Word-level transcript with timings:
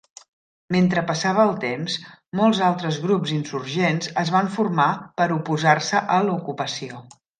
Mentre 0.75 1.01
passava 1.09 1.43
el 1.49 1.51
temps, 1.65 1.97
molts 2.39 2.61
altres 2.69 2.97
grups 3.03 3.33
insurgents 3.35 4.09
es 4.23 4.33
van 4.37 4.49
formar 4.57 4.89
per 5.21 5.29
oposar-se 5.37 6.03
a 6.17 6.19
la 6.31 6.35
ocupació. 6.41 7.05